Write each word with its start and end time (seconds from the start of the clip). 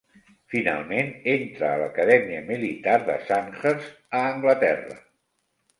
Finalment 0.53 1.11
entrà 1.33 1.69
a 1.73 1.79
l'Acadèmia 1.83 2.41
militar 2.49 2.99
de 3.11 3.19
Sandhurst, 3.29 3.95
a 4.23 4.27
Anglaterra. 4.35 5.01